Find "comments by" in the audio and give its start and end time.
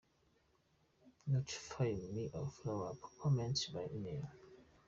3.21-3.85